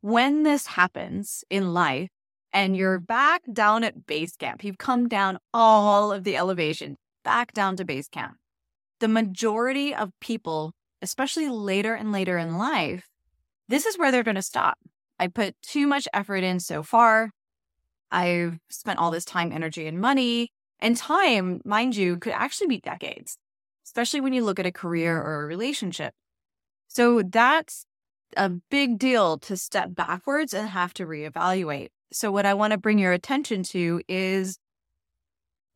when 0.00 0.42
this 0.42 0.66
happens 0.66 1.44
in 1.50 1.74
life 1.74 2.08
and 2.52 2.76
you're 2.76 2.98
back 2.98 3.42
down 3.52 3.84
at 3.84 4.06
base 4.06 4.36
camp, 4.36 4.64
you've 4.64 4.78
come 4.78 5.08
down 5.08 5.38
all 5.52 6.12
of 6.12 6.24
the 6.24 6.36
elevation, 6.36 6.96
back 7.24 7.52
down 7.52 7.76
to 7.76 7.84
base 7.84 8.08
camp. 8.08 8.36
The 9.00 9.08
majority 9.08 9.94
of 9.94 10.10
people, 10.20 10.72
especially 11.02 11.48
later 11.48 11.94
and 11.94 12.12
later 12.12 12.38
in 12.38 12.58
life, 12.58 13.08
this 13.68 13.86
is 13.86 13.98
where 13.98 14.10
they're 14.10 14.22
going 14.22 14.34
to 14.34 14.42
stop. 14.42 14.78
I 15.18 15.28
put 15.28 15.54
too 15.62 15.86
much 15.86 16.08
effort 16.12 16.42
in 16.42 16.60
so 16.60 16.82
far. 16.82 17.30
I've 18.10 18.58
spent 18.70 18.98
all 18.98 19.10
this 19.10 19.24
time, 19.24 19.52
energy, 19.52 19.86
and 19.86 20.00
money. 20.00 20.50
And 20.80 20.96
time, 20.96 21.60
mind 21.64 21.94
you, 21.94 22.16
could 22.16 22.32
actually 22.32 22.68
be 22.68 22.80
decades, 22.80 23.36
especially 23.84 24.22
when 24.22 24.32
you 24.32 24.42
look 24.42 24.58
at 24.58 24.66
a 24.66 24.72
career 24.72 25.20
or 25.20 25.42
a 25.42 25.46
relationship. 25.46 26.14
So 26.88 27.22
that's 27.22 27.84
a 28.36 28.48
big 28.48 28.98
deal 28.98 29.38
to 29.38 29.56
step 29.56 29.94
backwards 29.94 30.54
and 30.54 30.68
have 30.68 30.94
to 30.94 31.06
reevaluate. 31.06 31.88
So, 32.12 32.32
what 32.32 32.46
I 32.46 32.54
want 32.54 32.72
to 32.72 32.78
bring 32.78 32.98
your 32.98 33.12
attention 33.12 33.62
to 33.64 34.02
is 34.08 34.58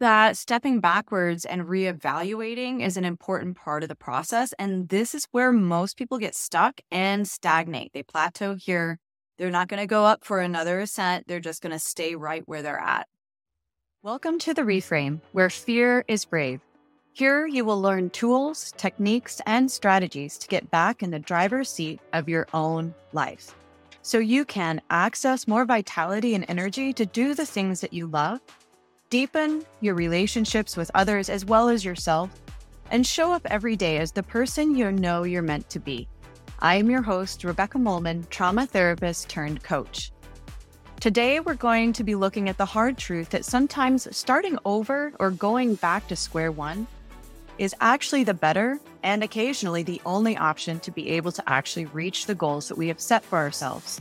that 0.01 0.37
stepping 0.37 0.81
backwards 0.81 1.45
and 1.45 1.63
reevaluating 1.63 2.85
is 2.85 2.97
an 2.97 3.05
important 3.05 3.57
part 3.57 3.83
of 3.83 3.89
the 3.89 3.95
process. 3.95 4.53
And 4.59 4.89
this 4.89 5.15
is 5.15 5.27
where 5.31 5.53
most 5.53 5.97
people 5.97 6.19
get 6.19 6.35
stuck 6.35 6.81
and 6.91 7.27
stagnate. 7.27 7.93
They 7.95 8.03
plateau 8.03 8.55
here. 8.55 8.99
They're 9.39 9.51
not 9.51 9.69
going 9.69 9.81
to 9.81 9.87
go 9.87 10.05
up 10.05 10.25
for 10.25 10.41
another 10.41 10.81
ascent. 10.81 11.27
They're 11.27 11.41
just 11.41 11.63
going 11.63 11.73
to 11.73 11.79
stay 11.79 12.15
right 12.15 12.43
where 12.47 12.63
they're 12.63 12.79
at. 12.79 13.07
Welcome 14.03 14.39
to 14.41 14.53
the 14.53 14.63
Reframe, 14.63 15.21
where 15.33 15.49
fear 15.49 16.05
is 16.09 16.25
brave. 16.25 16.61
Here, 17.17 17.47
you 17.47 17.65
will 17.65 17.81
learn 17.81 18.11
tools, 18.11 18.75
techniques, 18.77 19.41
and 19.47 19.71
strategies 19.71 20.37
to 20.37 20.49
get 20.49 20.69
back 20.73 21.01
in 21.01 21.13
the 21.13 21.21
driver's 21.21 21.71
seat 21.71 22.01
of 22.13 22.29
your 22.29 22.49
own 22.53 22.93
life 23.13 23.55
so 24.03 24.19
you 24.19 24.45
can 24.45 24.83
access 24.91 25.47
more 25.47 25.65
vitality 25.65 26.35
and 26.35 26.45
energy 26.49 26.93
to 26.93 27.07
do 27.07 27.33
the 27.35 27.47
things 27.47 27.81
that 27.83 27.93
you 27.93 28.09
love, 28.09 28.41
deepen 29.11 29.65
your 29.81 29.95
relationships 29.95 30.77
with 30.77 30.91
others 30.97 31.29
as 31.31 31.45
well 31.45 31.69
as 31.69 31.85
yourself, 31.85 32.31
and 32.91 33.07
show 33.07 33.33
up 33.33 33.47
every 33.47 33.77
day 33.77 33.99
as 33.99 34.11
the 34.11 34.25
person 34.25 34.75
you 34.75 34.91
know 34.91 35.23
you're 35.23 35.41
meant 35.41 35.71
to 35.71 35.79
be. 35.79 36.09
I 36.59 36.75
am 36.75 36.91
your 36.91 37.03
host, 37.03 37.45
Rebecca 37.45 37.79
Mohlman, 37.79 38.29
trauma 38.29 38.67
therapist 38.67 39.29
turned 39.29 39.63
coach. 39.63 40.11
Today, 40.99 41.39
we're 41.39 41.55
going 41.55 41.93
to 41.93 42.03
be 42.03 42.17
looking 42.17 42.49
at 42.49 42.59
the 42.59 42.65
hard 42.65 42.99
truth 42.99 43.31
that 43.31 43.45
sometimes 43.45 44.09
starting 44.17 44.59
over 44.65 45.13
or 45.21 45.31
going 45.31 45.77
back 45.77 46.09
to 46.09 46.17
square 46.17 46.51
one 46.51 46.89
is 47.59 47.75
actually 47.81 48.25
the 48.25 48.35
better 48.35 48.81
and 49.03 49.23
occasionally 49.23 49.83
the 49.83 50.01
only 50.07 50.37
option 50.37 50.81
to 50.81 50.91
be 50.91 51.11
able 51.11 51.33
to 51.33 51.49
actually 51.49 51.87
reach 51.87 52.27
the 52.27 52.35
goals 52.35 52.69
that 52.69 52.79
we 52.79 52.89
have 52.89 53.01
set 53.01 53.25
for 53.25 53.39
ourselves. 53.39 54.01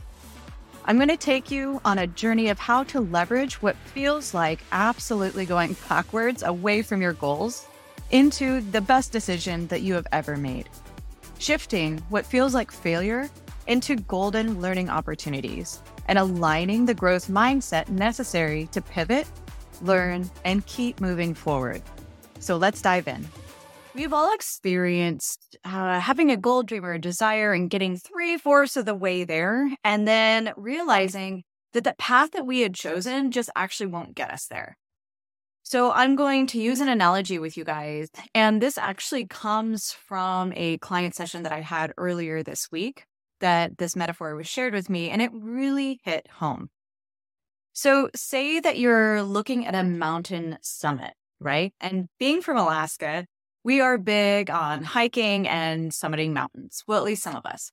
I'm 0.86 0.96
going 0.96 1.08
to 1.08 1.16
take 1.16 1.50
you 1.50 1.80
on 1.84 1.98
a 1.98 2.06
journey 2.06 2.48
of 2.48 2.58
how 2.58 2.82
to 2.84 3.00
leverage 3.00 3.62
what 3.62 3.76
feels 3.76 4.34
like 4.34 4.60
absolutely 4.72 5.46
going 5.46 5.76
backwards 5.88 6.42
away 6.42 6.82
from 6.82 7.00
your 7.00 7.14
goals 7.14 7.66
into 8.10 8.60
the 8.60 8.80
best 8.80 9.12
decision 9.12 9.66
that 9.68 9.80
you 9.82 9.94
have 9.94 10.06
ever 10.12 10.36
made. 10.36 10.68
Shifting 11.38 11.98
what 12.10 12.26
feels 12.26 12.54
like 12.54 12.70
failure 12.70 13.30
into 13.66 13.96
golden 13.96 14.60
learning 14.60 14.90
opportunities 14.90 15.80
and 16.06 16.18
aligning 16.18 16.84
the 16.84 16.94
growth 16.94 17.28
mindset 17.28 17.88
necessary 17.88 18.68
to 18.72 18.82
pivot, 18.82 19.26
learn, 19.80 20.30
and 20.44 20.66
keep 20.66 21.00
moving 21.00 21.32
forward. 21.32 21.82
So 22.40 22.56
let's 22.58 22.82
dive 22.82 23.08
in. 23.08 23.26
We've 23.94 24.12
all 24.12 24.34
experienced 24.34 25.56
uh, 25.64 26.00
having 26.00 26.32
a 26.32 26.36
goal 26.36 26.64
dream 26.64 26.84
or 26.84 26.94
a 26.94 27.00
desire 27.00 27.52
and 27.52 27.70
getting 27.70 27.96
three 27.96 28.36
fourths 28.36 28.76
of 28.76 28.86
the 28.86 28.94
way 28.94 29.22
there, 29.22 29.70
and 29.84 30.06
then 30.08 30.52
realizing 30.56 31.44
that 31.74 31.84
the 31.84 31.94
path 31.96 32.32
that 32.32 32.44
we 32.44 32.62
had 32.62 32.74
chosen 32.74 33.30
just 33.30 33.50
actually 33.54 33.86
won't 33.86 34.16
get 34.16 34.32
us 34.32 34.46
there. 34.46 34.76
So, 35.62 35.92
I'm 35.92 36.16
going 36.16 36.48
to 36.48 36.60
use 36.60 36.80
an 36.80 36.88
analogy 36.88 37.38
with 37.38 37.56
you 37.56 37.62
guys. 37.62 38.10
And 38.34 38.60
this 38.60 38.76
actually 38.78 39.26
comes 39.26 39.92
from 39.92 40.52
a 40.56 40.76
client 40.78 41.14
session 41.14 41.44
that 41.44 41.52
I 41.52 41.60
had 41.60 41.92
earlier 41.96 42.42
this 42.42 42.72
week 42.72 43.04
that 43.40 43.78
this 43.78 43.94
metaphor 43.94 44.34
was 44.34 44.48
shared 44.48 44.74
with 44.74 44.90
me, 44.90 45.08
and 45.08 45.22
it 45.22 45.30
really 45.32 46.00
hit 46.04 46.26
home. 46.28 46.68
So, 47.72 48.10
say 48.16 48.58
that 48.58 48.76
you're 48.76 49.22
looking 49.22 49.66
at 49.66 49.76
a 49.76 49.84
mountain 49.84 50.58
summit, 50.62 51.12
right? 51.38 51.72
And 51.80 52.08
being 52.18 52.42
from 52.42 52.56
Alaska, 52.56 53.26
we 53.64 53.80
are 53.80 53.98
big 53.98 54.50
on 54.50 54.84
hiking 54.84 55.48
and 55.48 55.90
summiting 55.90 56.32
mountains. 56.32 56.84
Well, 56.86 56.98
at 56.98 57.04
least 57.04 57.22
some 57.22 57.34
of 57.34 57.46
us. 57.46 57.70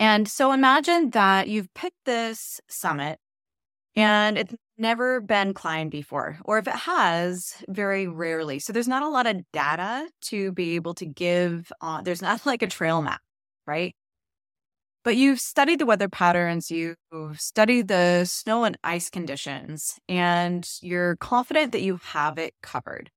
And 0.00 0.28
so 0.28 0.52
imagine 0.52 1.10
that 1.10 1.48
you've 1.48 1.72
picked 1.74 2.04
this 2.04 2.60
summit 2.68 3.18
and 3.96 4.38
it's 4.38 4.54
never 4.76 5.20
been 5.20 5.54
climbed 5.54 5.90
before, 5.90 6.38
or 6.44 6.58
if 6.58 6.68
it 6.68 6.74
has, 6.74 7.54
very 7.68 8.06
rarely. 8.06 8.60
So 8.60 8.72
there's 8.72 8.86
not 8.86 9.02
a 9.02 9.08
lot 9.08 9.26
of 9.26 9.42
data 9.52 10.08
to 10.26 10.52
be 10.52 10.76
able 10.76 10.94
to 10.94 11.06
give. 11.06 11.72
Uh, 11.80 12.00
there's 12.02 12.22
not 12.22 12.46
like 12.46 12.62
a 12.62 12.68
trail 12.68 13.02
map, 13.02 13.20
right? 13.66 13.94
But 15.04 15.16
you've 15.16 15.40
studied 15.40 15.78
the 15.78 15.86
weather 15.86 16.08
patterns, 16.08 16.70
you've 16.70 16.96
studied 17.36 17.88
the 17.88 18.24
snow 18.24 18.64
and 18.64 18.76
ice 18.84 19.10
conditions, 19.10 19.98
and 20.08 20.68
you're 20.82 21.16
confident 21.16 21.72
that 21.72 21.82
you 21.82 21.98
have 22.02 22.38
it 22.38 22.52
covered. 22.62 23.10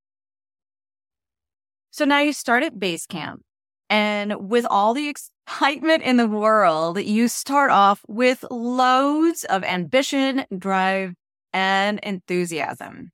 So 1.91 2.05
now 2.05 2.19
you 2.19 2.33
start 2.33 2.63
at 2.63 2.79
base 2.79 3.05
camp. 3.05 3.43
And 3.89 4.49
with 4.49 4.65
all 4.69 4.93
the 4.93 5.09
excitement 5.09 6.03
in 6.03 6.15
the 6.15 6.27
world, 6.27 7.01
you 7.01 7.27
start 7.27 7.69
off 7.69 8.01
with 8.07 8.45
loads 8.49 9.43
of 9.43 9.65
ambition, 9.65 10.45
drive, 10.57 11.13
and 11.51 11.99
enthusiasm. 11.99 13.11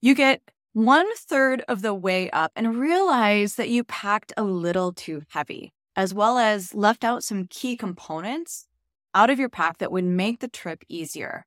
You 0.00 0.14
get 0.14 0.40
one 0.72 1.06
third 1.16 1.62
of 1.68 1.82
the 1.82 1.92
way 1.92 2.30
up 2.30 2.52
and 2.56 2.76
realize 2.76 3.56
that 3.56 3.68
you 3.68 3.84
packed 3.84 4.32
a 4.38 4.42
little 4.42 4.94
too 4.94 5.22
heavy, 5.28 5.74
as 5.94 6.14
well 6.14 6.38
as 6.38 6.74
left 6.74 7.04
out 7.04 7.22
some 7.22 7.46
key 7.46 7.76
components 7.76 8.66
out 9.14 9.28
of 9.28 9.38
your 9.38 9.50
pack 9.50 9.76
that 9.78 9.92
would 9.92 10.04
make 10.04 10.40
the 10.40 10.48
trip 10.48 10.82
easier. 10.88 11.44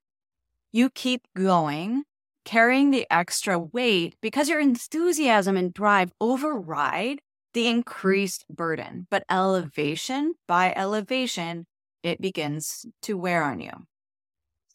You 0.71 0.91
keep 0.91 1.23
going 1.35 2.03
carrying 2.45 2.91
the 2.91 3.05
extra 3.11 3.59
weight 3.59 4.15
because 4.21 4.47
your 4.47 4.59
enthusiasm 4.59 5.57
and 5.57 5.73
drive 5.73 6.11
override 6.21 7.19
the 7.53 7.67
increased 7.67 8.45
burden. 8.49 9.07
But 9.09 9.25
elevation 9.29 10.35
by 10.47 10.73
elevation, 10.75 11.65
it 12.03 12.21
begins 12.21 12.85
to 13.01 13.17
wear 13.17 13.43
on 13.43 13.59
you. 13.59 13.71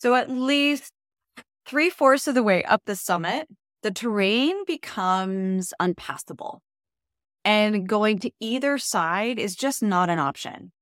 So 0.00 0.14
at 0.14 0.30
least 0.30 0.92
three 1.66 1.90
fourths 1.90 2.26
of 2.26 2.34
the 2.34 2.42
way 2.42 2.64
up 2.64 2.82
the 2.86 2.96
summit, 2.96 3.48
the 3.82 3.90
terrain 3.90 4.64
becomes 4.66 5.72
unpassable. 5.78 6.62
And 7.44 7.88
going 7.88 8.18
to 8.20 8.30
either 8.40 8.76
side 8.76 9.38
is 9.38 9.56
just 9.56 9.82
not 9.82 10.10
an 10.10 10.18
option. 10.18 10.72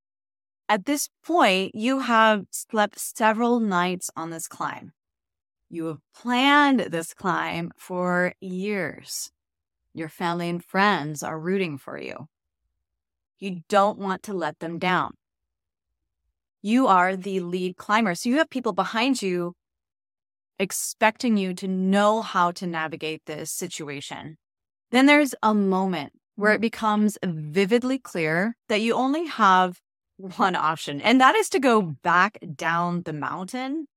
At 0.67 0.85
this 0.85 1.09
point, 1.23 1.73
you 1.73 1.99
have 1.99 2.45
slept 2.51 2.99
several 2.99 3.59
nights 3.59 4.09
on 4.15 4.29
this 4.29 4.47
climb. 4.47 4.91
You 5.69 5.85
have 5.85 5.99
planned 6.15 6.79
this 6.79 7.13
climb 7.13 7.71
for 7.77 8.33
years. 8.41 9.31
Your 9.93 10.09
family 10.09 10.49
and 10.49 10.63
friends 10.63 11.21
are 11.21 11.39
rooting 11.39 11.77
for 11.77 11.99
you. 11.99 12.27
You 13.37 13.61
don't 13.69 13.99
want 13.99 14.23
to 14.23 14.33
let 14.33 14.59
them 14.59 14.79
down. 14.79 15.13
You 16.61 16.87
are 16.87 17.15
the 17.15 17.39
lead 17.39 17.77
climber. 17.77 18.15
So 18.15 18.29
you 18.29 18.37
have 18.37 18.49
people 18.49 18.73
behind 18.73 19.21
you 19.21 19.53
expecting 20.57 21.37
you 21.37 21.53
to 21.53 21.67
know 21.67 22.21
how 22.21 22.51
to 22.51 22.67
navigate 22.67 23.21
this 23.25 23.51
situation. 23.51 24.37
Then 24.91 25.05
there's 25.05 25.35
a 25.41 25.53
moment 25.53 26.13
where 26.35 26.51
it 26.53 26.61
becomes 26.61 27.17
vividly 27.23 27.99
clear 27.99 28.55
that 28.67 28.81
you 28.81 28.93
only 28.93 29.27
have 29.27 29.79
one 30.17 30.55
option, 30.55 30.99
and 30.99 31.21
that 31.21 31.35
is 31.35 31.47
to 31.49 31.59
go 31.59 31.81
back 31.81 32.39
down 32.55 33.03
the 33.03 33.13
mountain 33.13 33.87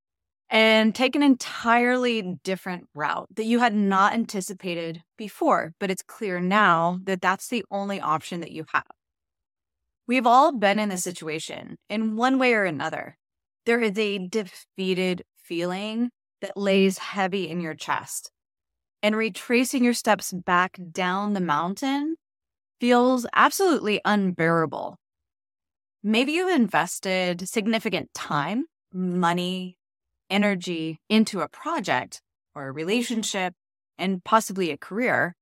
and 0.52 0.94
take 0.94 1.16
an 1.16 1.22
entirely 1.22 2.36
different 2.44 2.86
route 2.94 3.26
that 3.34 3.46
you 3.46 3.58
had 3.58 3.74
not 3.74 4.12
anticipated 4.12 5.02
before. 5.16 5.72
But 5.80 5.90
it's 5.90 6.02
clear 6.02 6.40
now 6.40 7.00
that 7.04 7.22
that's 7.22 7.48
the 7.48 7.64
only 7.70 7.98
option 8.00 8.40
that 8.40 8.52
you 8.52 8.66
have. 8.74 8.84
We've 10.06 10.26
all 10.26 10.52
been 10.52 10.78
in 10.78 10.90
this 10.90 11.02
situation 11.02 11.78
in 11.88 12.16
one 12.16 12.38
way 12.38 12.52
or 12.52 12.64
another. 12.64 13.16
There 13.64 13.80
is 13.80 13.96
a 13.98 14.28
defeated 14.28 15.22
feeling 15.42 16.10
that 16.42 16.56
lays 16.56 16.98
heavy 16.98 17.48
in 17.48 17.62
your 17.62 17.74
chest. 17.74 18.30
And 19.02 19.16
retracing 19.16 19.82
your 19.82 19.94
steps 19.94 20.32
back 20.32 20.78
down 20.92 21.32
the 21.32 21.40
mountain 21.40 22.16
feels 22.78 23.26
absolutely 23.32 24.02
unbearable. 24.04 24.98
Maybe 26.02 26.32
you've 26.32 26.54
invested 26.54 27.48
significant 27.48 28.12
time, 28.12 28.66
money, 28.92 29.78
energy 30.32 30.98
into 31.08 31.40
a 31.40 31.48
project 31.48 32.20
or 32.54 32.66
a 32.66 32.72
relationship 32.72 33.54
and 33.98 34.24
possibly 34.24 34.70
a 34.70 34.76
career. 34.76 35.36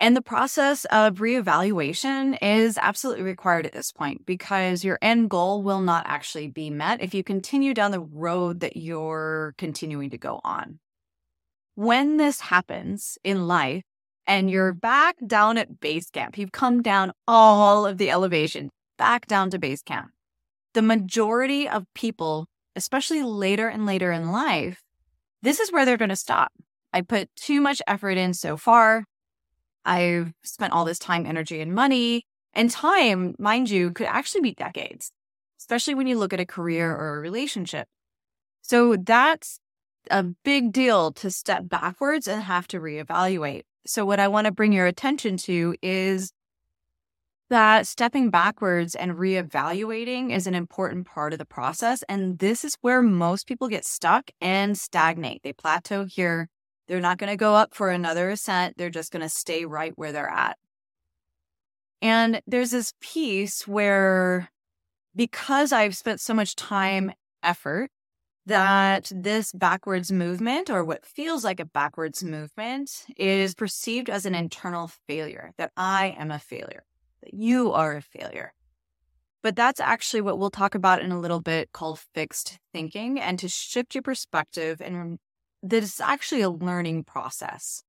And 0.00 0.16
the 0.16 0.22
process 0.22 0.84
of 0.86 1.16
reevaluation 1.16 2.38
is 2.40 2.78
absolutely 2.80 3.24
required 3.24 3.66
at 3.66 3.72
this 3.72 3.90
point 3.90 4.24
because 4.24 4.84
your 4.84 4.98
end 5.02 5.28
goal 5.28 5.62
will 5.62 5.80
not 5.80 6.04
actually 6.06 6.46
be 6.46 6.70
met 6.70 7.02
if 7.02 7.14
you 7.14 7.24
continue 7.24 7.74
down 7.74 7.90
the 7.90 8.00
road 8.00 8.60
that 8.60 8.76
you're 8.76 9.54
continuing 9.58 10.10
to 10.10 10.18
go 10.18 10.40
on. 10.44 10.78
When 11.74 12.16
this 12.16 12.42
happens 12.42 13.18
in 13.24 13.48
life 13.48 13.82
and 14.24 14.48
you're 14.48 14.72
back 14.72 15.16
down 15.26 15.58
at 15.58 15.80
base 15.80 16.10
camp, 16.10 16.38
you've 16.38 16.52
come 16.52 16.80
down 16.80 17.12
all 17.26 17.84
of 17.84 17.98
the 17.98 18.10
elevation, 18.10 18.70
back 18.98 19.26
down 19.26 19.50
to 19.50 19.58
base 19.58 19.82
camp. 19.82 20.10
The 20.74 20.82
majority 20.82 21.68
of 21.68 21.86
people, 21.94 22.46
especially 22.78 23.22
later 23.22 23.68
and 23.68 23.84
later 23.84 24.12
in 24.12 24.30
life, 24.30 24.82
this 25.42 25.58
is 25.58 25.70
where 25.72 25.84
they're 25.84 25.96
going 25.96 26.08
to 26.08 26.16
stop. 26.16 26.52
I 26.92 27.02
put 27.02 27.28
too 27.36 27.60
much 27.60 27.82
effort 27.86 28.16
in 28.16 28.32
so 28.32 28.56
far. 28.56 29.04
I've 29.84 30.32
spent 30.44 30.72
all 30.72 30.84
this 30.84 30.98
time, 30.98 31.26
energy, 31.26 31.60
and 31.60 31.74
money. 31.74 32.24
And 32.54 32.70
time, 32.70 33.34
mind 33.38 33.68
you, 33.68 33.90
could 33.90 34.06
actually 34.06 34.40
be 34.40 34.54
decades, 34.54 35.10
especially 35.60 35.94
when 35.94 36.06
you 36.06 36.18
look 36.18 36.32
at 36.32 36.40
a 36.40 36.46
career 36.46 36.90
or 36.94 37.16
a 37.16 37.20
relationship. 37.20 37.88
So 38.62 38.96
that's 38.96 39.58
a 40.10 40.22
big 40.22 40.72
deal 40.72 41.12
to 41.12 41.30
step 41.30 41.68
backwards 41.68 42.26
and 42.26 42.42
have 42.42 42.68
to 42.68 42.80
reevaluate. 42.80 43.62
So, 43.86 44.04
what 44.04 44.20
I 44.20 44.28
want 44.28 44.46
to 44.46 44.52
bring 44.52 44.72
your 44.72 44.86
attention 44.86 45.36
to 45.38 45.74
is 45.82 46.32
that 47.50 47.86
stepping 47.86 48.30
backwards 48.30 48.94
and 48.94 49.12
reevaluating 49.12 50.32
is 50.32 50.46
an 50.46 50.54
important 50.54 51.06
part 51.06 51.32
of 51.32 51.38
the 51.38 51.44
process. 51.44 52.02
And 52.08 52.38
this 52.38 52.64
is 52.64 52.76
where 52.80 53.02
most 53.02 53.46
people 53.46 53.68
get 53.68 53.84
stuck 53.84 54.30
and 54.40 54.76
stagnate. 54.76 55.42
They 55.42 55.52
plateau 55.52 56.04
here 56.04 56.48
they're 56.88 57.00
not 57.00 57.18
going 57.18 57.30
to 57.30 57.36
go 57.36 57.54
up 57.54 57.74
for 57.74 57.90
another 57.90 58.30
ascent. 58.30 58.76
They're 58.76 58.90
just 58.90 59.12
going 59.12 59.22
to 59.22 59.28
stay 59.28 59.66
right 59.66 59.92
where 59.96 60.10
they're 60.10 60.28
at. 60.28 60.56
And 62.00 62.40
there's 62.46 62.70
this 62.70 62.94
piece 63.00 63.68
where, 63.68 64.48
because 65.14 65.70
I've 65.70 65.96
spent 65.96 66.20
so 66.20 66.32
much 66.32 66.56
time, 66.56 67.12
effort, 67.42 67.90
that 68.46 69.12
this 69.14 69.52
backwards 69.52 70.10
movement, 70.10 70.70
or 70.70 70.82
what 70.82 71.04
feels 71.04 71.44
like 71.44 71.60
a 71.60 71.66
backwards 71.66 72.24
movement, 72.24 73.04
is 73.18 73.54
perceived 73.54 74.08
as 74.08 74.24
an 74.24 74.34
internal 74.34 74.90
failure, 75.06 75.52
that 75.58 75.72
I 75.76 76.16
am 76.18 76.30
a 76.30 76.38
failure, 76.38 76.84
that 77.22 77.34
you 77.34 77.72
are 77.72 77.96
a 77.96 78.02
failure. 78.02 78.52
But 79.42 79.56
that's 79.56 79.80
actually 79.80 80.20
what 80.20 80.38
we'll 80.38 80.50
talk 80.50 80.74
about 80.74 81.00
in 81.00 81.12
a 81.12 81.20
little 81.20 81.40
bit 81.40 81.72
called 81.72 82.00
fixed 82.14 82.58
thinking 82.72 83.20
and 83.20 83.38
to 83.38 83.48
shift 83.48 83.94
your 83.94 84.02
perspective 84.02 84.80
and 84.80 85.18
that 85.62 85.82
it's 85.82 86.00
actually 86.00 86.42
a 86.42 86.50
learning 86.50 87.04
process. 87.04 87.82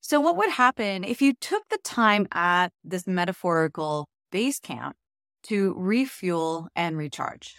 So, 0.00 0.20
what 0.20 0.36
would 0.36 0.50
happen 0.50 1.04
if 1.04 1.20
you 1.20 1.34
took 1.34 1.68
the 1.68 1.78
time 1.82 2.26
at 2.32 2.68
this 2.84 3.06
metaphorical 3.06 4.08
base 4.30 4.60
camp 4.60 4.96
to 5.44 5.74
refuel 5.76 6.68
and 6.76 6.96
recharge? 6.96 7.56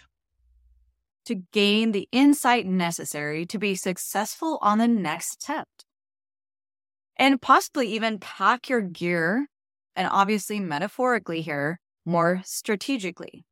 To 1.26 1.42
gain 1.52 1.92
the 1.92 2.08
insight 2.10 2.66
necessary 2.66 3.44
to 3.46 3.58
be 3.58 3.74
successful 3.74 4.58
on 4.62 4.78
the 4.78 4.88
next 4.88 5.42
step. 5.42 5.68
And 7.16 7.42
possibly 7.42 7.88
even 7.88 8.18
pack 8.18 8.70
your 8.70 8.80
gear, 8.80 9.48
and 9.98 10.08
obviously 10.12 10.60
metaphorically 10.60 11.42
here, 11.42 11.80
more 12.06 12.40
strategically. 12.44 13.44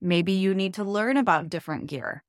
Maybe 0.00 0.32
you 0.32 0.54
need 0.54 0.72
to 0.74 0.84
learn 0.84 1.18
about 1.18 1.50
different 1.50 1.86
gear 1.86 2.24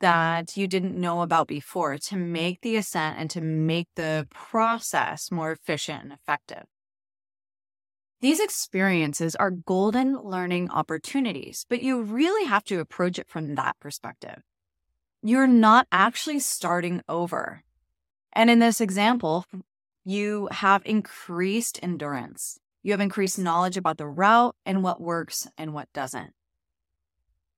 that 0.00 0.56
you 0.56 0.66
didn't 0.66 0.98
know 0.98 1.22
about 1.22 1.48
before 1.48 1.96
to 1.96 2.16
make 2.16 2.60
the 2.60 2.76
ascent 2.76 3.18
and 3.18 3.30
to 3.30 3.40
make 3.40 3.88
the 3.96 4.28
process 4.30 5.30
more 5.30 5.52
efficient 5.52 6.02
and 6.04 6.12
effective. 6.12 6.64
These 8.20 8.40
experiences 8.40 9.34
are 9.36 9.50
golden 9.50 10.18
learning 10.18 10.70
opportunities, 10.70 11.64
but 11.68 11.82
you 11.82 12.02
really 12.02 12.46
have 12.46 12.64
to 12.64 12.80
approach 12.80 13.18
it 13.18 13.28
from 13.28 13.54
that 13.54 13.80
perspective. 13.80 14.42
You're 15.22 15.46
not 15.46 15.86
actually 15.90 16.40
starting 16.40 17.02
over. 17.08 17.62
And 18.34 18.50
in 18.50 18.58
this 18.58 18.80
example, 18.80 19.46
you 20.04 20.48
have 20.50 20.82
increased 20.84 21.78
endurance. 21.82 22.58
You 22.82 22.92
have 22.92 23.00
increased 23.00 23.38
knowledge 23.38 23.76
about 23.76 23.98
the 23.98 24.06
route 24.06 24.56
and 24.64 24.82
what 24.82 25.00
works 25.00 25.46
and 25.58 25.74
what 25.74 25.92
doesn't. 25.92 26.32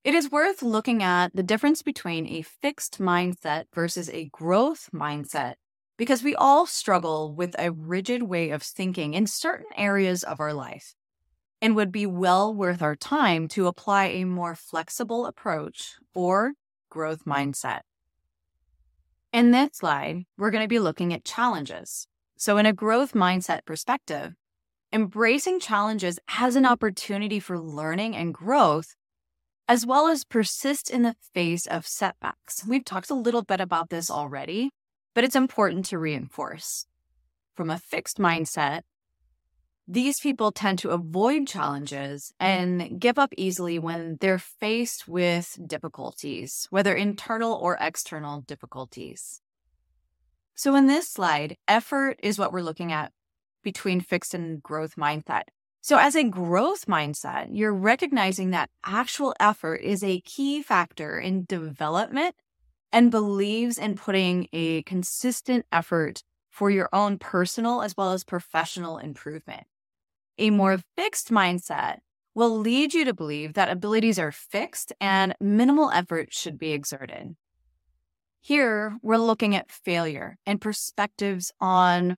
It 0.04 0.14
is 0.14 0.32
worth 0.32 0.62
looking 0.62 1.02
at 1.02 1.34
the 1.34 1.44
difference 1.44 1.80
between 1.82 2.26
a 2.26 2.42
fixed 2.42 2.98
mindset 2.98 3.66
versus 3.72 4.10
a 4.10 4.28
growth 4.32 4.90
mindset 4.92 5.54
because 5.96 6.24
we 6.24 6.34
all 6.34 6.66
struggle 6.66 7.32
with 7.32 7.54
a 7.56 7.70
rigid 7.70 8.24
way 8.24 8.50
of 8.50 8.62
thinking 8.62 9.14
in 9.14 9.28
certain 9.28 9.66
areas 9.76 10.24
of 10.24 10.40
our 10.40 10.52
life 10.52 10.96
and 11.60 11.76
would 11.76 11.92
be 11.92 12.06
well 12.06 12.52
worth 12.52 12.82
our 12.82 12.96
time 12.96 13.46
to 13.46 13.68
apply 13.68 14.06
a 14.06 14.24
more 14.24 14.56
flexible 14.56 15.26
approach 15.26 15.94
or 16.12 16.54
growth 16.90 17.24
mindset. 17.24 17.82
In 19.32 19.52
this 19.52 19.70
slide, 19.74 20.24
we're 20.36 20.50
going 20.50 20.64
to 20.64 20.68
be 20.68 20.80
looking 20.80 21.14
at 21.14 21.24
challenges. 21.24 22.08
So, 22.42 22.58
in 22.58 22.66
a 22.66 22.72
growth 22.72 23.12
mindset 23.12 23.64
perspective, 23.64 24.34
embracing 24.92 25.60
challenges 25.60 26.18
as 26.26 26.56
an 26.56 26.66
opportunity 26.66 27.38
for 27.38 27.56
learning 27.56 28.16
and 28.16 28.34
growth 28.34 28.96
as 29.68 29.86
well 29.86 30.08
as 30.08 30.24
persist 30.24 30.90
in 30.90 31.02
the 31.02 31.14
face 31.32 31.68
of 31.68 31.86
setbacks. 31.86 32.66
We've 32.66 32.84
talked 32.84 33.10
a 33.10 33.14
little 33.14 33.42
bit 33.44 33.60
about 33.60 33.90
this 33.90 34.10
already, 34.10 34.72
but 35.14 35.22
it's 35.22 35.36
important 35.36 35.84
to 35.84 35.98
reinforce. 35.98 36.84
From 37.54 37.70
a 37.70 37.78
fixed 37.78 38.18
mindset, 38.18 38.80
these 39.86 40.18
people 40.18 40.50
tend 40.50 40.80
to 40.80 40.90
avoid 40.90 41.46
challenges 41.46 42.34
and 42.40 43.00
give 43.00 43.20
up 43.20 43.32
easily 43.36 43.78
when 43.78 44.18
they're 44.20 44.40
faced 44.40 45.06
with 45.06 45.56
difficulties, 45.64 46.66
whether 46.70 46.92
internal 46.92 47.52
or 47.52 47.78
external 47.80 48.40
difficulties. 48.40 49.40
So, 50.54 50.74
in 50.74 50.86
this 50.86 51.08
slide, 51.08 51.56
effort 51.66 52.20
is 52.22 52.38
what 52.38 52.52
we're 52.52 52.62
looking 52.62 52.92
at 52.92 53.12
between 53.62 54.00
fixed 54.00 54.34
and 54.34 54.62
growth 54.62 54.96
mindset. 54.96 55.44
So, 55.80 55.98
as 55.98 56.14
a 56.14 56.24
growth 56.24 56.86
mindset, 56.86 57.48
you're 57.50 57.74
recognizing 57.74 58.50
that 58.50 58.70
actual 58.84 59.34
effort 59.40 59.80
is 59.82 60.04
a 60.04 60.20
key 60.20 60.62
factor 60.62 61.18
in 61.18 61.44
development 61.44 62.36
and 62.92 63.10
believes 63.10 63.78
in 63.78 63.96
putting 63.96 64.48
a 64.52 64.82
consistent 64.82 65.66
effort 65.72 66.22
for 66.50 66.70
your 66.70 66.88
own 66.92 67.18
personal 67.18 67.82
as 67.82 67.96
well 67.96 68.12
as 68.12 68.22
professional 68.22 68.98
improvement. 68.98 69.64
A 70.38 70.50
more 70.50 70.78
fixed 70.96 71.30
mindset 71.30 71.98
will 72.34 72.58
lead 72.58 72.94
you 72.94 73.04
to 73.04 73.14
believe 73.14 73.54
that 73.54 73.70
abilities 73.70 74.18
are 74.18 74.32
fixed 74.32 74.92
and 75.00 75.34
minimal 75.40 75.90
effort 75.90 76.32
should 76.32 76.58
be 76.58 76.72
exerted. 76.72 77.36
Here, 78.44 78.98
we're 79.02 79.18
looking 79.18 79.54
at 79.54 79.70
failure 79.70 80.36
and 80.44 80.60
perspectives 80.60 81.52
on 81.60 82.16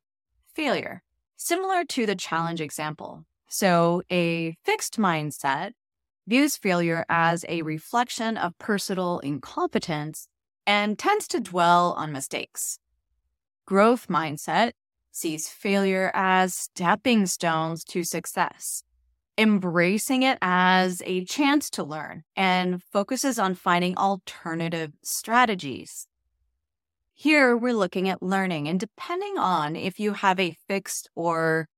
failure, 0.55 1.03
similar 1.37 1.85
to 1.85 2.07
the 2.07 2.17
challenge 2.17 2.63
example. 2.63 3.27
So, 3.51 4.01
a 4.11 4.57
fixed 4.65 4.99
mindset 4.99 5.73
views 6.27 6.57
failure 6.57 7.05
as 7.11 7.45
a 7.47 7.61
reflection 7.61 8.39
of 8.39 8.57
personal 8.57 9.19
incompetence 9.19 10.27
and 10.67 10.99
tends 10.99 11.29
to 11.29 11.41
dwell 11.41 11.93
on 11.99 12.11
mistakes. 12.11 12.79
Growth 13.67 14.09
mindset 14.09 14.73
sees 15.13 15.51
failure 15.51 16.11
as 16.15 16.55
stepping 16.55 17.27
stones 17.27 17.85
to 17.85 18.03
success, 18.03 18.83
embracing 19.37 20.23
it 20.23 20.39
as 20.41 21.03
a 21.05 21.27
chance 21.27 21.69
to 21.69 21.85
learn, 21.85 22.23
and 22.35 22.83
focuses 22.83 23.39
on 23.39 23.55
finding 23.55 23.95
alternative 23.99 24.93
strategies. 25.03 26.09
Here, 27.17 27.57
we're 27.57 27.75
looking 27.75 28.09
at 28.09 28.25
learning, 28.25 28.67
and 28.67 28.79
depending 28.79 29.39
on 29.39 29.77
if 29.77 30.01
you 30.01 30.15
have 30.15 30.41
a 30.41 30.57
fixed 30.67 31.09
or 31.15 31.69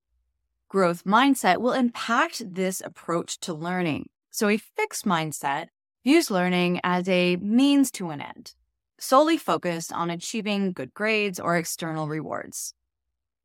growth 0.70 1.04
mindset 1.04 1.58
will 1.58 1.74
impact 1.74 2.54
this 2.54 2.80
approach 2.80 3.38
to 3.40 3.52
learning. 3.52 4.08
So, 4.30 4.48
a 4.48 4.56
fixed 4.56 5.04
mindset 5.04 5.66
views 6.04 6.30
learning 6.30 6.80
as 6.82 7.06
a 7.06 7.36
means 7.36 7.90
to 7.92 8.08
an 8.08 8.22
end, 8.22 8.54
solely 8.98 9.36
focused 9.36 9.92
on 9.92 10.08
achieving 10.08 10.72
good 10.72 10.94
grades 10.94 11.38
or 11.38 11.58
external 11.58 12.08
rewards. 12.08 12.72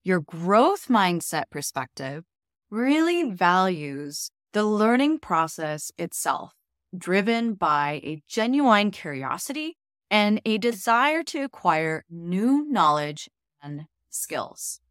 Your 0.02 0.22
growth 0.22 0.88
mindset 0.88 1.50
perspective 1.52 2.24
really 2.70 3.32
values 3.32 4.32
the 4.54 4.64
learning 4.64 5.20
process 5.20 5.92
itself, 5.98 6.54
driven 6.98 7.54
by 7.54 8.00
a 8.04 8.22
genuine 8.30 8.92
curiosity 8.92 9.78
and 10.12 10.42
a 10.46 10.58
desire 10.58 11.24
to 11.24 11.40
acquire 11.40 12.04
new 12.10 12.68
knowledge 12.70 13.30
and 13.64 13.86
skills. 14.10 14.82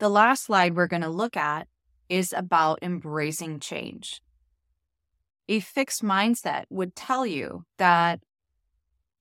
The 0.00 0.08
last 0.10 0.44
slide 0.44 0.74
we're 0.74 0.88
going 0.88 1.02
to 1.02 1.08
look 1.08 1.36
at 1.36 1.68
is 2.08 2.34
about 2.36 2.80
embracing 2.82 3.60
change. 3.60 4.20
A 5.48 5.60
fixed 5.60 6.02
mindset 6.02 6.64
would 6.68 6.96
tell 6.96 7.24
you 7.24 7.64
that 7.78 8.20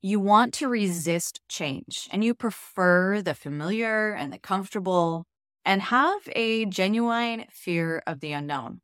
you 0.02 0.20
want 0.20 0.54
to 0.56 0.68
resist 0.68 1.42
change 1.48 2.10
and 2.12 2.24
you 2.24 2.34
prefer 2.34 3.22
the 3.22 3.36
familiar 3.36 4.14
and 4.14 4.34
the 4.34 4.40
comfortable 4.40 5.28
and 5.64 5.82
have 5.84 6.22
a 6.36 6.66
genuine 6.66 7.46
fear 7.52 8.02
of 8.08 8.20
the 8.20 8.32
unknown. 8.32 8.82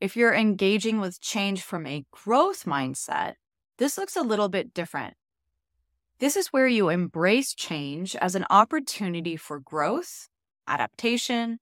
If 0.00 0.16
you're 0.16 0.34
engaging 0.34 1.00
with 1.00 1.20
change 1.20 1.62
from 1.62 1.86
a 1.86 2.04
growth 2.10 2.64
mindset, 2.64 3.34
this 3.78 3.96
looks 3.96 4.16
a 4.16 4.22
little 4.22 4.48
bit 4.48 4.74
different. 4.74 5.14
This 6.18 6.36
is 6.36 6.48
where 6.48 6.66
you 6.66 6.88
embrace 6.88 7.54
change 7.54 8.16
as 8.16 8.34
an 8.34 8.44
opportunity 8.50 9.36
for 9.36 9.60
growth, 9.60 10.28
adaptation, 10.66 11.60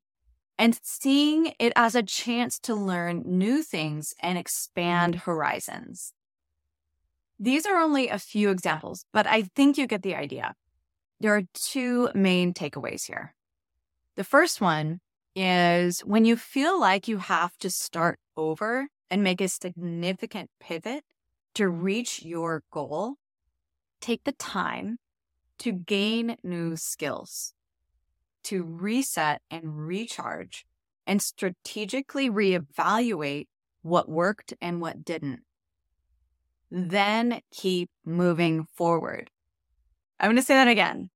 and 0.59 0.79
seeing 0.83 1.53
it 1.59 1.75
as 1.77 1.95
a 1.95 2.03
chance 2.03 2.59
to 2.61 2.75
learn 2.75 3.23
new 3.27 3.63
things 3.63 4.15
and 4.21 4.39
expand 4.39 5.15
horizons. 5.27 6.15
These 7.39 7.67
are 7.67 7.77
only 7.77 8.09
a 8.09 8.19
few 8.19 8.49
examples, 8.49 9.05
but 9.13 9.27
I 9.27 9.43
think 9.43 9.77
you 9.77 9.87
get 9.87 10.03
the 10.03 10.15
idea. 10.15 10.55
There 11.21 11.37
are 11.37 11.43
two 11.53 12.09
main 12.15 12.55
takeaways 12.55 13.07
here. 13.07 13.35
The 14.17 14.25
first 14.25 14.63
one 14.63 15.01
is 15.35 16.01
when 16.01 16.25
you 16.25 16.37
feel 16.37 16.81
like 16.81 17.09
you 17.09 17.19
have 17.19 17.59
to 17.59 17.69
start 17.69 18.19
over 18.39 18.89
and 19.11 19.23
make 19.23 19.43
a 19.43 19.49
significant 19.49 20.49
pivot 20.61 21.05
to 21.57 21.71
reach 21.71 22.23
your 22.23 22.63
goal, 22.71 23.15
take 24.03 24.25
the 24.25 24.33
time 24.33 24.99
to 25.59 25.73
gain 25.73 26.37
new 26.43 26.77
skills, 26.77 27.55
to 28.45 28.63
reset 28.63 29.41
and 29.51 29.87
recharge, 29.87 30.67
and 31.07 31.23
strategically 31.23 32.29
reevaluate 32.29 33.47
what 33.81 34.07
worked 34.07 34.53
and 34.61 34.83
what 34.83 35.03
didn't. 35.03 35.41
Then 36.71 37.41
keep 37.51 37.89
moving 38.05 38.67
forward. 38.75 39.31
I'm 40.21 40.27
going 40.27 40.37
to 40.37 40.43
say 40.43 40.57
that 40.57 40.69
again. 40.69 41.09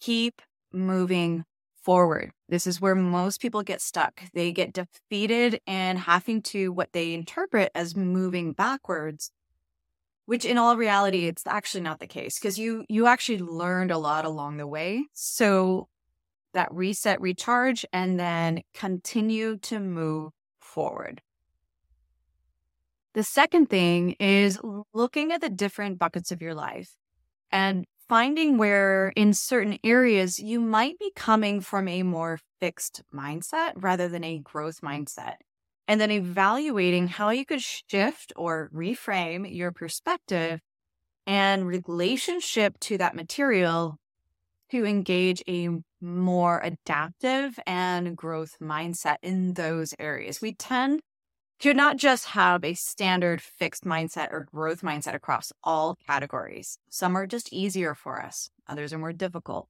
Keep 0.00 0.40
moving 0.72 1.44
forward. 1.90 2.30
This 2.48 2.68
is 2.68 2.80
where 2.80 2.94
most 2.94 3.40
people 3.40 3.64
get 3.64 3.80
stuck. 3.80 4.22
They 4.32 4.52
get 4.52 4.72
defeated 4.72 5.60
and 5.66 5.98
having 5.98 6.40
to 6.42 6.70
what 6.70 6.92
they 6.92 7.14
interpret 7.14 7.72
as 7.74 7.96
moving 7.96 8.52
backwards, 8.52 9.32
which 10.26 10.44
in 10.44 10.56
all 10.56 10.76
reality 10.76 11.26
it's 11.26 11.44
actually 11.48 11.80
not 11.80 11.98
the 11.98 12.06
case 12.06 12.38
because 12.38 12.60
you 12.60 12.84
you 12.88 13.08
actually 13.08 13.40
learned 13.40 13.90
a 13.90 13.98
lot 13.98 14.24
along 14.24 14.58
the 14.58 14.68
way. 14.68 15.06
So 15.14 15.88
that 16.54 16.72
reset, 16.72 17.20
recharge 17.20 17.84
and 17.92 18.20
then 18.20 18.62
continue 18.72 19.56
to 19.56 19.80
move 19.80 20.30
forward. 20.60 21.20
The 23.14 23.24
second 23.24 23.68
thing 23.68 24.12
is 24.20 24.60
looking 24.94 25.32
at 25.32 25.40
the 25.40 25.50
different 25.50 25.98
buckets 25.98 26.30
of 26.30 26.40
your 26.40 26.54
life 26.54 26.92
and 27.50 27.84
finding 28.10 28.58
where 28.58 29.12
in 29.14 29.32
certain 29.32 29.78
areas 29.84 30.40
you 30.40 30.58
might 30.58 30.98
be 30.98 31.12
coming 31.14 31.60
from 31.60 31.86
a 31.86 32.02
more 32.02 32.40
fixed 32.58 33.04
mindset 33.14 33.70
rather 33.76 34.08
than 34.08 34.24
a 34.24 34.40
growth 34.40 34.80
mindset. 34.80 35.36
And 35.86 36.00
then 36.00 36.10
evaluating 36.10 37.06
how 37.06 37.30
you 37.30 37.46
could 37.46 37.62
shift 37.62 38.32
or 38.34 38.68
reframe 38.74 39.46
your 39.48 39.70
perspective 39.70 40.58
and 41.24 41.64
relationship 41.64 42.80
to 42.80 42.98
that 42.98 43.14
material 43.14 43.96
to 44.72 44.84
engage 44.84 45.44
a 45.46 45.68
more 46.00 46.60
adaptive 46.64 47.60
and 47.64 48.16
growth 48.16 48.56
mindset 48.60 49.18
in 49.22 49.54
those 49.54 49.94
areas. 50.00 50.40
We 50.40 50.54
tend 50.54 51.00
to 51.60 51.74
not 51.74 51.98
just 51.98 52.26
have 52.26 52.64
a 52.64 52.74
standard 52.74 53.42
fixed 53.42 53.84
mindset 53.84 54.32
or 54.32 54.48
growth 54.50 54.80
mindset 54.80 55.14
across 55.14 55.52
all 55.62 55.96
categories. 56.06 56.78
Some 56.88 57.16
are 57.16 57.26
just 57.26 57.52
easier 57.52 57.94
for 57.94 58.20
us, 58.20 58.50
others 58.66 58.92
are 58.92 58.98
more 58.98 59.12
difficult. 59.12 59.68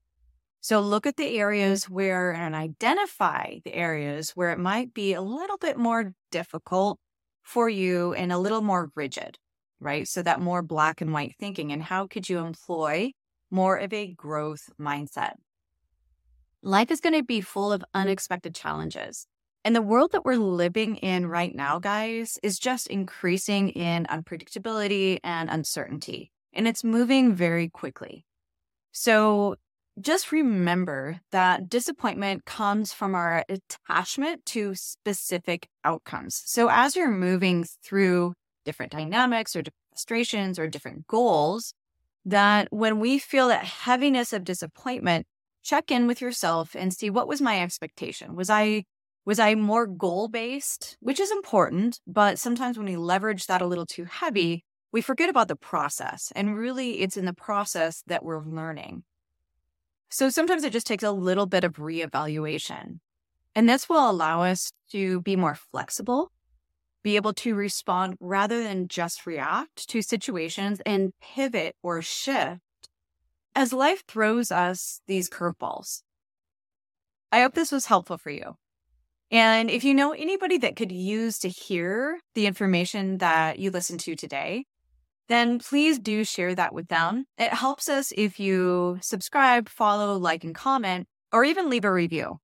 So 0.62 0.80
look 0.80 1.06
at 1.06 1.16
the 1.16 1.38
areas 1.38 1.88
where 1.88 2.32
and 2.32 2.54
identify 2.54 3.56
the 3.64 3.74
areas 3.74 4.30
where 4.30 4.50
it 4.50 4.58
might 4.58 4.92
be 4.92 5.14
a 5.14 5.22
little 5.22 5.56
bit 5.56 5.78
more 5.78 6.12
difficult 6.30 6.98
for 7.42 7.68
you 7.68 8.12
and 8.12 8.30
a 8.30 8.38
little 8.38 8.60
more 8.60 8.92
rigid, 8.94 9.38
right? 9.80 10.06
So 10.06 10.22
that 10.22 10.40
more 10.40 10.62
black 10.62 11.00
and 11.00 11.12
white 11.12 11.34
thinking. 11.40 11.72
And 11.72 11.82
how 11.82 12.06
could 12.06 12.28
you 12.28 12.38
employ 12.38 13.12
more 13.50 13.78
of 13.78 13.92
a 13.92 14.12
growth 14.12 14.68
mindset? 14.78 15.32
Life 16.62 16.90
is 16.90 17.00
going 17.00 17.14
to 17.14 17.24
be 17.24 17.40
full 17.40 17.72
of 17.72 17.82
unexpected 17.94 18.54
challenges. 18.54 19.26
And 19.64 19.76
the 19.76 19.82
world 19.82 20.12
that 20.12 20.24
we're 20.24 20.36
living 20.36 20.96
in 20.96 21.26
right 21.26 21.54
now, 21.54 21.78
guys, 21.78 22.38
is 22.42 22.58
just 22.58 22.86
increasing 22.86 23.70
in 23.70 24.06
unpredictability 24.06 25.18
and 25.22 25.50
uncertainty. 25.50 26.32
And 26.52 26.66
it's 26.66 26.82
moving 26.82 27.34
very 27.34 27.68
quickly. 27.68 28.24
So 28.92 29.56
just 30.00 30.32
remember 30.32 31.20
that 31.30 31.68
disappointment 31.68 32.46
comes 32.46 32.92
from 32.92 33.14
our 33.14 33.44
attachment 33.48 34.46
to 34.46 34.74
specific 34.74 35.68
outcomes. 35.84 36.42
So 36.46 36.68
as 36.70 36.96
you're 36.96 37.10
moving 37.10 37.66
through 37.84 38.32
different 38.64 38.92
dynamics 38.92 39.54
or 39.54 39.62
frustrations 39.90 40.58
or 40.58 40.68
different 40.68 41.06
goals, 41.06 41.74
that 42.24 42.68
when 42.70 42.98
we 42.98 43.18
feel 43.18 43.48
that 43.48 43.64
heaviness 43.64 44.32
of 44.32 44.44
disappointment, 44.44 45.26
check 45.62 45.90
in 45.90 46.06
with 46.06 46.22
yourself 46.22 46.74
and 46.74 46.94
see 46.94 47.10
what 47.10 47.28
was 47.28 47.42
my 47.42 47.60
expectation? 47.60 48.34
Was 48.34 48.48
I 48.48 48.84
was 49.30 49.38
I 49.38 49.54
more 49.54 49.86
goal 49.86 50.26
based, 50.26 50.96
which 50.98 51.20
is 51.20 51.30
important, 51.30 52.00
but 52.04 52.36
sometimes 52.36 52.76
when 52.76 52.88
we 52.88 52.96
leverage 52.96 53.46
that 53.46 53.62
a 53.62 53.66
little 53.66 53.86
too 53.86 54.04
heavy, 54.04 54.64
we 54.90 55.02
forget 55.02 55.30
about 55.30 55.46
the 55.46 55.54
process. 55.54 56.32
And 56.34 56.58
really, 56.58 57.02
it's 57.02 57.16
in 57.16 57.26
the 57.26 57.32
process 57.32 58.02
that 58.08 58.24
we're 58.24 58.42
learning. 58.42 59.04
So 60.08 60.30
sometimes 60.30 60.64
it 60.64 60.72
just 60.72 60.88
takes 60.88 61.04
a 61.04 61.12
little 61.12 61.46
bit 61.46 61.62
of 61.62 61.74
reevaluation. 61.74 62.98
And 63.54 63.68
this 63.68 63.88
will 63.88 64.10
allow 64.10 64.42
us 64.42 64.72
to 64.90 65.20
be 65.20 65.36
more 65.36 65.54
flexible, 65.54 66.32
be 67.04 67.14
able 67.14 67.34
to 67.34 67.54
respond 67.54 68.16
rather 68.18 68.64
than 68.64 68.88
just 68.88 69.26
react 69.26 69.88
to 69.90 70.02
situations 70.02 70.82
and 70.84 71.12
pivot 71.22 71.76
or 71.84 72.02
shift 72.02 72.58
as 73.54 73.72
life 73.72 74.02
throws 74.08 74.50
us 74.50 75.02
these 75.06 75.30
curveballs. 75.30 76.02
I 77.30 77.42
hope 77.42 77.54
this 77.54 77.70
was 77.70 77.86
helpful 77.86 78.18
for 78.18 78.30
you. 78.30 78.56
And 79.30 79.70
if 79.70 79.84
you 79.84 79.94
know 79.94 80.12
anybody 80.12 80.58
that 80.58 80.74
could 80.74 80.90
use 80.90 81.38
to 81.40 81.48
hear 81.48 82.18
the 82.34 82.46
information 82.46 83.18
that 83.18 83.58
you 83.58 83.70
listened 83.70 84.00
to 84.00 84.16
today, 84.16 84.64
then 85.28 85.60
please 85.60 86.00
do 86.00 86.24
share 86.24 86.54
that 86.56 86.74
with 86.74 86.88
them. 86.88 87.26
It 87.38 87.52
helps 87.52 87.88
us 87.88 88.12
if 88.16 88.40
you 88.40 88.98
subscribe, 89.00 89.68
follow, 89.68 90.16
like, 90.16 90.42
and 90.42 90.54
comment, 90.54 91.06
or 91.32 91.44
even 91.44 91.70
leave 91.70 91.84
a 91.84 91.92
review. 91.92 92.38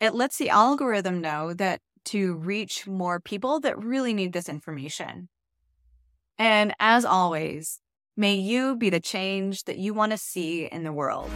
It 0.00 0.14
lets 0.14 0.36
the 0.36 0.50
algorithm 0.50 1.22
know 1.22 1.54
that 1.54 1.80
to 2.06 2.34
reach 2.34 2.86
more 2.86 3.18
people 3.18 3.58
that 3.60 3.82
really 3.82 4.12
need 4.12 4.34
this 4.34 4.50
information. 4.50 5.30
And 6.38 6.74
as 6.78 7.06
always, 7.06 7.80
may 8.14 8.34
you 8.34 8.76
be 8.76 8.90
the 8.90 9.00
change 9.00 9.64
that 9.64 9.78
you 9.78 9.94
want 9.94 10.12
to 10.12 10.18
see 10.18 10.66
in 10.66 10.84
the 10.84 10.92
world. 10.92 11.30